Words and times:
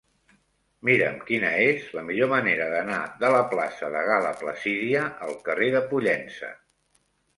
Mira'm 0.87 1.19
quina 1.25 1.51
és 1.65 1.91
la 1.97 2.03
millor 2.07 2.31
manera 2.31 2.67
d'anar 2.73 2.97
de 3.25 3.31
la 3.35 3.43
plaça 3.53 3.93
de 3.97 4.03
Gal·la 4.11 4.33
Placídia 4.43 5.05
al 5.27 5.37
carrer 5.49 5.69
de 5.77 5.83
Pollença. 5.93 6.51